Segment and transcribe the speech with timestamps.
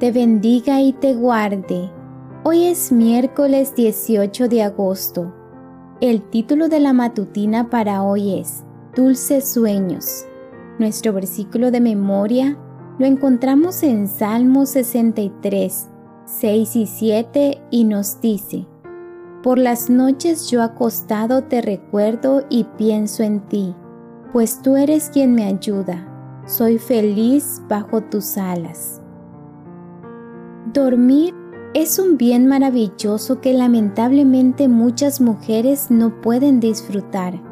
[0.00, 1.90] te bendiga y te guarde.
[2.42, 5.30] Hoy es miércoles 18 de agosto.
[6.00, 8.64] El título de la matutina para hoy es
[8.96, 10.24] Dulces Sueños.
[10.78, 12.56] Nuestro versículo de memoria
[12.98, 15.90] lo encontramos en Salmo 63,
[16.24, 18.66] 6 y 7 y nos dice,
[19.42, 23.74] Por las noches yo acostado te recuerdo y pienso en ti,
[24.32, 26.08] pues tú eres quien me ayuda,
[26.46, 28.99] soy feliz bajo tus alas.
[30.72, 31.34] Dormir
[31.74, 37.42] es un bien maravilloso que lamentablemente muchas mujeres no pueden disfrutar.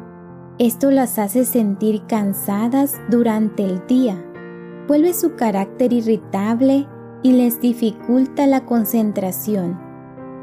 [0.57, 4.23] Esto las hace sentir cansadas durante el día,
[4.87, 6.87] vuelve su carácter irritable
[7.21, 9.77] y les dificulta la concentración.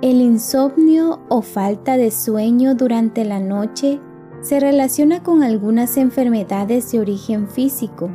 [0.03, 4.01] El insomnio o falta de sueño durante la noche
[4.43, 8.11] se relaciona con algunas enfermedades de origen físico,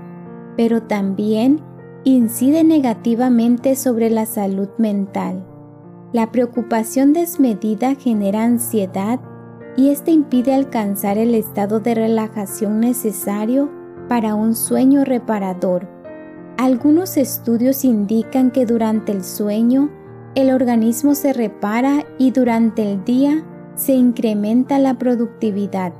[0.55, 1.63] pero también
[2.03, 5.45] incide negativamente sobre la salud mental.
[6.13, 9.19] La preocupación desmedida genera ansiedad
[9.77, 13.69] y este impide alcanzar el estado de relajación necesario
[14.09, 15.88] para un sueño reparador.
[16.57, 19.89] Algunos estudios indican que durante el sueño
[20.35, 23.44] el organismo se repara y durante el día
[23.75, 25.94] se incrementa la productividad,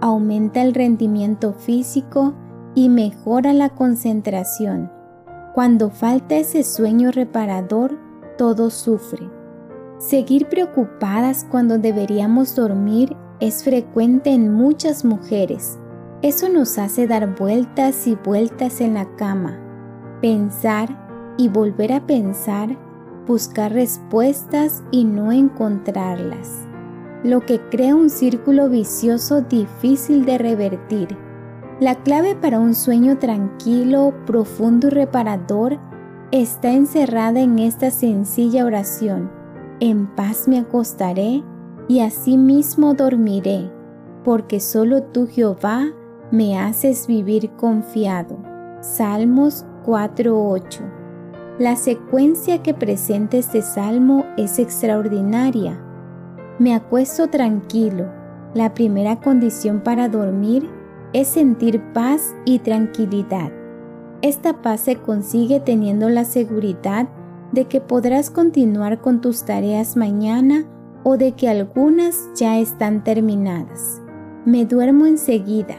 [0.00, 2.34] aumenta el rendimiento físico
[2.74, 4.90] y mejora la concentración.
[5.54, 7.96] Cuando falta ese sueño reparador,
[8.36, 9.30] todo sufre.
[9.98, 15.78] Seguir preocupadas cuando deberíamos dormir es frecuente en muchas mujeres.
[16.22, 19.56] Eso nos hace dar vueltas y vueltas en la cama,
[20.20, 22.76] pensar y volver a pensar,
[23.24, 26.66] buscar respuestas y no encontrarlas,
[27.22, 31.16] lo que crea un círculo vicioso difícil de revertir
[31.80, 35.78] la clave para un sueño tranquilo, profundo y reparador
[36.30, 39.30] está encerrada en esta sencilla oración.
[39.80, 41.42] En paz me acostaré
[41.88, 43.70] y asimismo dormiré,
[44.22, 45.86] porque solo tú Jehová
[46.30, 48.36] me haces vivir confiado.
[48.80, 50.80] Salmos 4.8
[51.58, 55.80] La secuencia que presenta este salmo es extraordinaria.
[56.58, 58.06] Me acuesto tranquilo.
[58.54, 60.70] La primera condición para dormir
[61.14, 63.50] es sentir paz y tranquilidad.
[64.20, 67.08] Esta paz se consigue teniendo la seguridad
[67.52, 70.64] de que podrás continuar con tus tareas mañana
[71.04, 74.02] o de que algunas ya están terminadas.
[74.44, 75.76] Me duermo enseguida,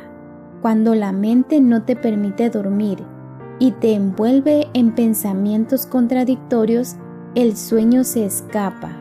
[0.61, 2.99] cuando la mente no te permite dormir
[3.59, 6.95] y te envuelve en pensamientos contradictorios,
[7.35, 8.97] el sueño se escapa.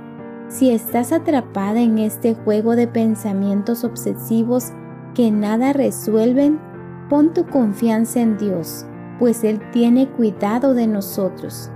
[0.49, 4.73] Si estás atrapada en este juego de pensamientos obsesivos
[5.15, 6.61] que nada resuelven,
[7.09, 8.87] pon tu confianza en Dios,
[9.19, 11.71] pues Él tiene cuidado de nosotros.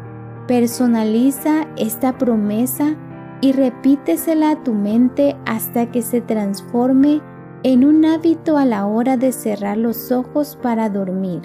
[0.47, 2.97] Personaliza esta promesa
[3.41, 7.21] y repítesela a tu mente hasta que se transforme
[7.63, 11.43] en un hábito a la hora de cerrar los ojos para dormir.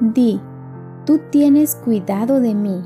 [0.00, 0.40] Di,
[1.04, 2.82] tú tienes cuidado de mí.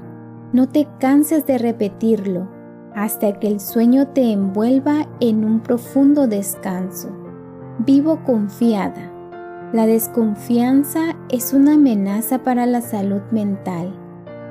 [0.53, 2.49] No te canses de repetirlo
[2.95, 7.26] hasta que el sueño te envuelva en un profundo descanso.
[7.79, 9.13] Vivo confiada.
[9.75, 13.95] La desconfianza es una amenaza para la salud mental.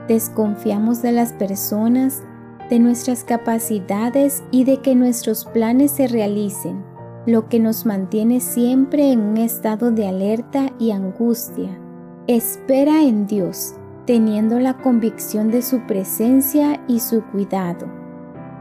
[0.07, 2.21] Desconfiamos de las personas,
[2.69, 6.83] de nuestras capacidades y de que nuestros planes se realicen,
[7.25, 11.79] lo que nos mantiene siempre en un estado de alerta y angustia.
[12.27, 13.73] Espera en Dios,
[14.05, 17.87] teniendo la convicción de su presencia y su cuidado.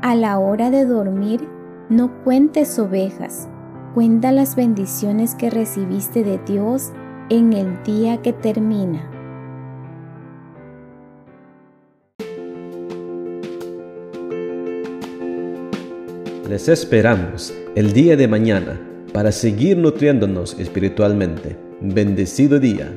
[0.00, 1.46] A la hora de dormir,
[1.90, 3.50] no cuentes ovejas,
[3.94, 6.90] Cuenta las bendiciones que recibiste de Dios
[7.30, 9.08] en el día que termina.
[16.48, 18.80] Les esperamos el día de mañana
[19.12, 21.56] para seguir nutriéndonos espiritualmente.
[21.80, 22.92] Bendecido día.